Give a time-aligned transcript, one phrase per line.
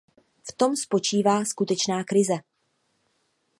[0.49, 2.33] V tom spočívá skutečná krize.